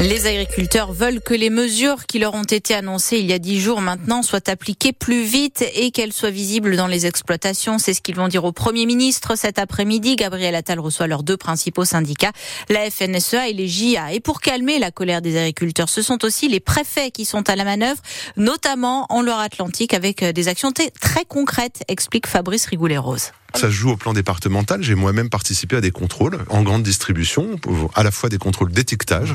[0.00, 3.60] Les agriculteurs veulent que les mesures qui leur ont été annoncées il y a dix
[3.60, 7.78] jours maintenant soient appliquées plus vite et qu'elles soient visibles dans les exploitations.
[7.78, 10.16] C'est ce qu'ils vont dire au Premier ministre cet après-midi.
[10.16, 12.32] Gabriel Attal reçoit leurs deux principaux syndicats,
[12.70, 14.14] la FNSEA et les JA.
[14.14, 17.54] Et pour calmer la colère des agriculteurs, ce sont aussi les préfets qui sont à
[17.54, 18.00] la manœuvre,
[18.38, 23.32] notamment en Loire-Atlantique avec des actions très concrètes, explique Fabrice Rigoulet-Rose.
[23.54, 24.82] Ça se joue au plan départemental.
[24.82, 27.58] J'ai moi-même participé à des contrôles en grande distribution,
[27.94, 29.34] à la fois des contrôles d'étiquetage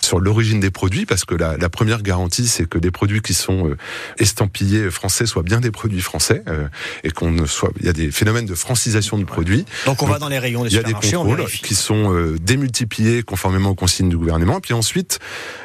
[0.00, 3.34] sur l'origine des produits, parce que la, la première garantie, c'est que des produits qui
[3.34, 3.76] sont euh,
[4.18, 6.68] estampillés français soient bien des produits français euh,
[7.04, 7.70] et qu'on ne soit.
[7.80, 9.64] Il y a des phénomènes de francisation de produits.
[9.86, 12.38] Donc on va dans les rayons des Il y a des contrôles qui sont euh,
[12.40, 14.60] démultipliés conformément aux consignes du gouvernement.
[14.60, 15.18] Puis ensuite,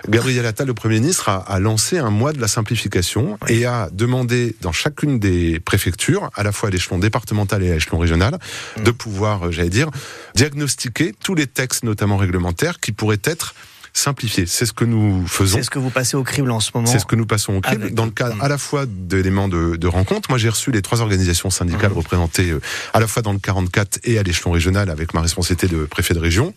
[0.09, 3.89] Gabriel Attal, le Premier ministre, a, a lancé un mois de la simplification et a
[3.91, 8.39] demandé dans chacune des préfectures, à la fois à l'échelon départemental et à l'échelon régional,
[8.83, 9.89] de pouvoir, j'allais dire,
[10.35, 13.53] diagnostiquer tous les textes, notamment réglementaires, qui pourraient être
[13.93, 14.45] simplifiés.
[14.47, 15.57] C'est ce que nous faisons.
[15.57, 16.87] C'est ce que vous passez au crible en ce moment.
[16.87, 19.75] C'est ce que nous passons au crible dans le cadre à la fois d'éléments de,
[19.75, 20.29] de rencontres.
[20.29, 21.97] Moi, j'ai reçu les trois organisations syndicales mmh.
[21.97, 22.61] représentées euh,
[22.93, 26.15] à la fois dans le 44 et à l'échelon régional avec ma responsabilité de préfet
[26.15, 26.53] de région.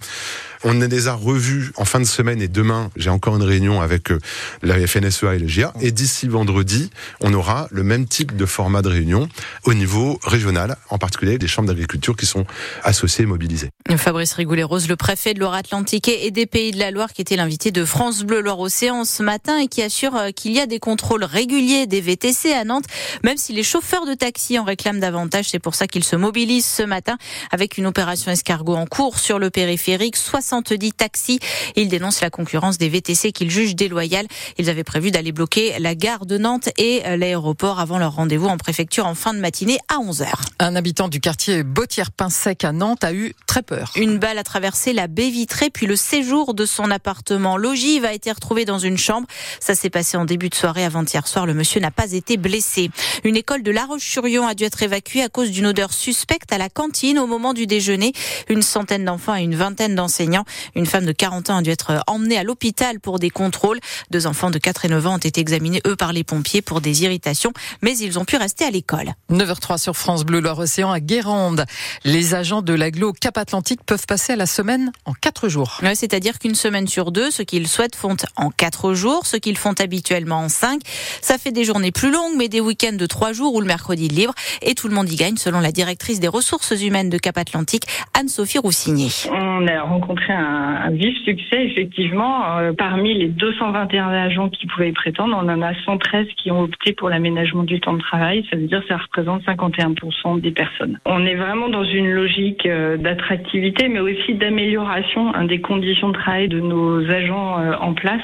[0.65, 4.11] On les a revus en fin de semaine et demain, j'ai encore une réunion avec
[4.11, 4.19] euh,
[4.63, 5.73] la FNSEA et le GIA.
[5.81, 6.91] Et d'ici vendredi,
[7.21, 9.29] on aura le même type de format de réunion
[9.65, 12.47] au niveau régional, en particulier des chambres d'agriculture qui sont
[12.83, 13.71] associées et mobilisées.
[13.97, 17.71] Fabrice Rigoulet-Rose, le préfet de Loire-Atlantique et des Pays de la Loire, qui était l'invité
[17.71, 21.25] de France Bleu Loire-Océan ce matin et qui assure euh, qu'il y a des contrôles
[21.25, 22.87] réguliers des VTC à Nantes,
[23.25, 25.47] même si les chauffeurs de taxi en réclament davantage.
[25.51, 27.17] C'est pour ça qu'ils se mobilisent ce matin
[27.53, 30.17] avec une opération escargot en cours sur le périphérique.
[30.47, 31.41] 70 taxis.
[31.75, 34.27] Ils dénoncent la concurrence des VTC qu'ils jugent déloyale.
[34.59, 38.47] Ils avaient prévu d'aller bloquer la gare de Nantes et euh, l'aéroport avant leur rendez-vous
[38.47, 40.27] en préfecture en fin de matinée à 11h.
[40.59, 43.93] Un habitant du quartier Bottière-Pinsec à Nantes a eu très peur.
[43.97, 47.57] Une balle a traversé la baie vitrée puis le séjour de son appartement.
[47.57, 49.27] L'ogive a été retrouvé dans une chambre.
[49.61, 51.47] Ça s'est passé en début de soirée avant-hier soir.
[51.47, 52.91] Le monsieur n'a pas été blessé.
[53.25, 56.59] Une école de La Roche-sur-Yon a dû être évacuée à cause d'une odeur suspecte à
[56.59, 58.13] la cantine au moment du déjeuner.
[58.49, 60.36] Une centaine d'enfants et une vingtaine d'enseignants.
[60.75, 63.79] Une femme de 40 ans a dû être emmenée à l'hôpital pour des contrôles.
[64.11, 66.81] Deux enfants de 4 et 9 ans ont été examinés, eux, par les pompiers pour
[66.81, 67.53] des irritations,
[67.83, 69.15] mais ils ont pu rester à l'école.
[69.31, 71.65] 9h03 sur France Bleu Loire-Océan à Guérande.
[72.05, 75.79] Les agents de l'aglo Cap-Atlantique peuvent passer à la semaine en 4 jours.
[75.83, 79.59] Ouais, C'est-à-dire qu'une semaine sur deux, ce qu'ils souhaitent font en 4 jours, ce qu'ils
[79.59, 80.81] font habituellement en 5.
[81.21, 84.09] Ça fait des journées plus longues, mais des week-ends de 3 jours ou le mercredi
[84.09, 84.35] libre.
[84.63, 88.59] Et tout le monde y gagne, selon la directrice des ressources humaines de Cap-Atlantique, Anne-Sophie
[88.59, 89.11] Roussinier.
[89.31, 92.59] On a rencontré un, un vif succès, effectivement.
[92.59, 96.63] Euh, parmi les 221 agents qui pouvaient y prétendre, on en a 113 qui ont
[96.63, 98.45] opté pour l'aménagement du temps de travail.
[98.51, 100.99] Ça veut dire que ça représente 51% des personnes.
[101.05, 106.15] On est vraiment dans une logique euh, d'attractivité, mais aussi d'amélioration hein, des conditions de
[106.15, 108.23] travail de nos agents euh, en place,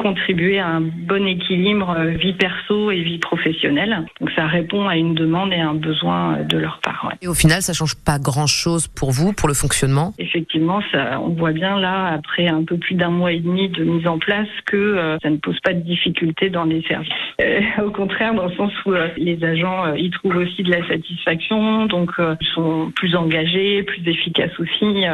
[0.00, 4.04] contribuer à un bon équilibre vie perso et vie professionnelle.
[4.20, 7.06] Donc ça répond à une demande et à un besoin de leur part.
[7.08, 7.14] Ouais.
[7.22, 10.12] Et au final, ça change pas grand-chose pour vous, pour le fonctionnement?
[10.18, 13.84] Effectivement, ça, on voit bien là, après un peu plus d'un mois et demi de
[13.84, 17.12] mise en place, que euh, ça ne pose pas de difficultés dans les services.
[17.40, 20.86] Euh, au contraire, dans le sens où euh, les agents y trouvent aussi de la
[20.88, 25.04] satisfaction, donc ils sont plus engagés, plus efficaces aussi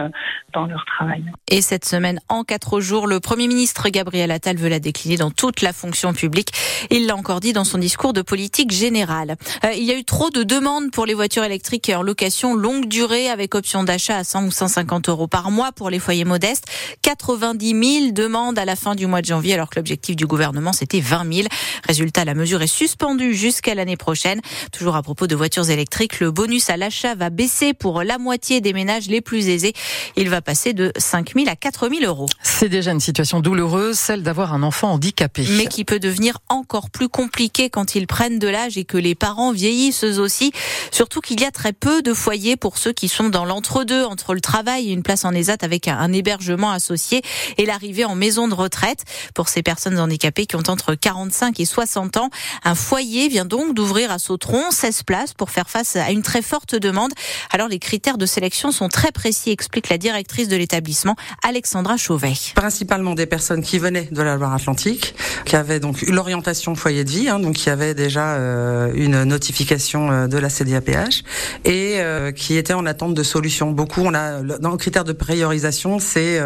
[0.52, 1.22] dans leur travail.
[1.50, 5.30] Et cette semaine, en quatre jours, le Premier ministre Gabriel Attal veut la décliner dans
[5.30, 6.50] toute la fonction publique.
[6.90, 9.36] Il l'a encore dit dans son discours de politique générale.
[9.74, 13.28] Il y a eu trop de demandes pour les voitures électriques en location longue durée
[13.28, 16.64] avec option d'achat à 100 ou 150 euros par mois pour les foyers modestes.
[17.02, 20.72] 90 000 demandes à la fin du mois de janvier alors que l'objectif du gouvernement
[20.72, 21.48] c'était 20 000.
[21.86, 24.40] Résultat, la mesure est suspendue jusqu'à l'année prochaine.
[24.72, 28.62] Toujours à propos de voitures électriques, le bonus à l'achat va baisser pour la moitié
[28.62, 29.74] des ménages les plus aisés.
[30.16, 32.24] Il va passer de 5 000 à 4 000 euros.
[32.42, 35.44] C'est déjà une situation douloureuse, celle d'avoir un enfant handicapé.
[35.58, 39.14] Mais qui peut devenir encore plus compliqué quand ils prennent de l'âge et que les
[39.14, 40.52] parents vieillissent eux aussi.
[40.90, 44.32] Surtout qu'il y a très peu de foyers pour ceux qui sont dans l'entre-deux, entre
[44.32, 47.22] le travail et une place en ESAT avec un hébergement associé
[47.56, 49.04] et l'arrivée en maison de retraite.
[49.34, 52.30] Pour ces personnes handicapées qui ont entre 45 et 60 ans,
[52.64, 56.42] un foyer vient donc d'ouvrir à Sautron 16 places pour faire face à une très
[56.42, 57.12] forte demande.
[57.50, 62.34] Alors les critères de sélection sont très précis, explique la directrice de l'établissement, Alexandra Chauvet.
[62.54, 67.28] Principalement des personnes qui venaient de la Loire-Atlantique, qui avaient donc l'orientation foyer de vie,
[67.28, 71.24] hein, donc qui avaient déjà euh, une notification euh, de la CDAPH
[71.64, 73.70] et euh, qui étaient en attente de solutions.
[73.70, 76.40] Beaucoup, on a dans le critère de priorisation c'est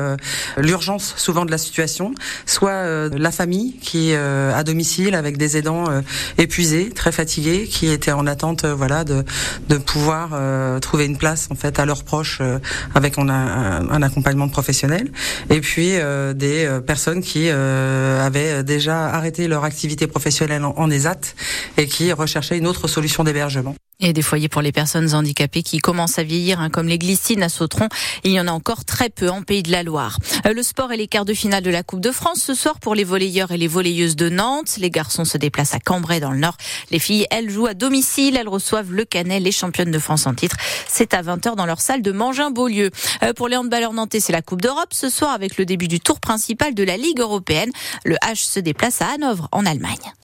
[0.56, 2.15] l'urgence souvent de la situation,
[2.47, 5.85] soit la famille qui est à domicile avec des aidants
[6.39, 11.87] épuisés, très fatigués, qui étaient en attente, de pouvoir trouver une place en fait à
[11.87, 12.41] leurs proches
[12.94, 15.11] avec un, accompagnement professionnel,
[15.50, 15.93] et puis
[16.35, 21.35] des personnes qui avaient déjà arrêté leur activité professionnelle en ESAT
[21.77, 23.75] et qui recherchaient une autre solution d'hébergement.
[24.04, 27.40] Et des foyers pour les personnes handicapées qui commencent à vieillir, hein, comme les glycines
[27.44, 27.88] à Sautron.
[28.25, 30.19] Il y en a encore très peu en Pays de la Loire.
[30.44, 32.81] Euh, le sport et les quarts de finale de la Coupe de France ce soir
[32.81, 34.76] pour les volleyeurs et les volleyeuses de Nantes.
[34.78, 36.56] Les garçons se déplacent à Cambrai dans le Nord.
[36.90, 38.37] Les filles, elles, jouent à domicile.
[38.37, 40.56] Elles reçoivent le Canet, les championnes de France en titre.
[40.88, 42.90] C'est à 20h dans leur salle de Mangin-Beaulieu.
[43.22, 46.00] Euh, pour les handballeurs nantais, c'est la Coupe d'Europe ce soir avec le début du
[46.00, 47.70] tour principal de la Ligue européenne.
[48.05, 50.10] Le H se déplace à Hanovre en Allemagne.